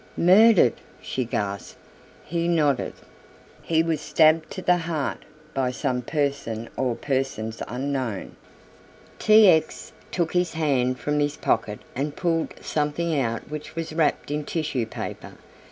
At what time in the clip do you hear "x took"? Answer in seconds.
9.47-10.33